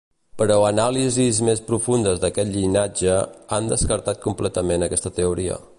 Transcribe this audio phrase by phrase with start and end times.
[0.41, 3.19] Però anàlisis més profundes d'aquest llinatge
[3.59, 5.61] han descartat completament aquesta teoria.